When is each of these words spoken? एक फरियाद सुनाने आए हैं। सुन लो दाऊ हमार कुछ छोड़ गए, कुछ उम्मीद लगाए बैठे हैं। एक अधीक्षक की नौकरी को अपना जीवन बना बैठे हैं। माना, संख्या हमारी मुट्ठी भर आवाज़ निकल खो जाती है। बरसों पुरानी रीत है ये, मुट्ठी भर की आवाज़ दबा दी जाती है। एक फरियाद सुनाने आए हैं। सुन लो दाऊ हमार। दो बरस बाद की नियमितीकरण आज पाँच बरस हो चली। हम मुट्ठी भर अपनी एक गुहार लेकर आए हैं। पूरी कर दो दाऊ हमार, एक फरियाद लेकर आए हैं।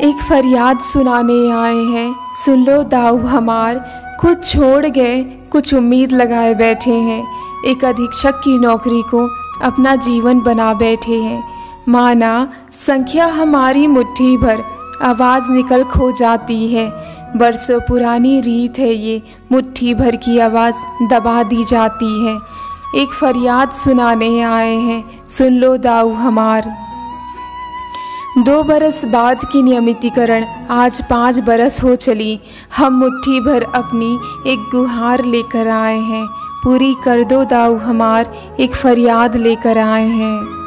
एक 0.00 0.16
फरियाद 0.16 0.78
सुनाने 0.78 1.52
आए 1.52 1.84
हैं। 1.84 2.16
सुन 2.44 2.64
लो 2.64 2.82
दाऊ 2.82 3.18
हमार 3.18 3.78
कुछ 4.20 4.44
छोड़ 4.44 4.86
गए, 4.86 5.22
कुछ 5.22 5.74
उम्मीद 5.74 6.12
लगाए 6.12 6.54
बैठे 6.54 6.94
हैं। 6.94 7.26
एक 7.66 7.84
अधीक्षक 7.84 8.34
की 8.34 8.58
नौकरी 8.58 9.02
को 9.02 9.28
अपना 9.62 9.96
जीवन 9.96 10.40
बना 10.40 10.74
बैठे 10.74 11.14
हैं। 11.14 11.44
माना, 11.88 12.52
संख्या 12.70 13.26
हमारी 13.26 13.86
मुट्ठी 13.86 14.36
भर 14.36 14.62
आवाज़ 15.02 15.50
निकल 15.50 15.84
खो 15.84 16.12
जाती 16.12 16.74
है। 16.74 16.92
बरसों 17.36 17.80
पुरानी 17.80 18.40
रीत 18.40 18.78
है 18.78 18.94
ये, 18.94 19.22
मुट्ठी 19.52 19.94
भर 19.94 20.16
की 20.16 20.38
आवाज़ 20.38 20.76
दबा 21.10 21.42
दी 21.42 21.64
जाती 21.64 22.26
है। 22.26 22.38
एक 23.02 23.08
फरियाद 23.08 23.70
सुनाने 23.70 24.42
आए 24.42 24.76
हैं। 24.76 25.26
सुन 25.26 25.52
लो 25.52 25.76
दाऊ 25.76 26.12
हमार। 26.12 26.89
दो 28.38 28.62
बरस 28.62 29.04
बाद 29.04 29.44
की 29.44 29.62
नियमितीकरण 29.62 30.44
आज 30.70 31.02
पाँच 31.10 31.38
बरस 31.38 31.82
हो 31.82 31.94
चली। 31.94 32.40
हम 32.76 32.94
मुट्ठी 32.94 33.40
भर 33.40 33.62
अपनी 33.62 34.14
एक 34.52 34.58
गुहार 34.72 35.24
लेकर 35.24 35.68
आए 35.68 35.98
हैं। 35.98 36.26
पूरी 36.64 36.94
कर 37.04 37.24
दो 37.24 37.44
दाऊ 37.44 37.76
हमार, 37.76 38.34
एक 38.60 38.74
फरियाद 38.74 39.36
लेकर 39.36 39.78
आए 39.78 40.06
हैं। 40.06 40.59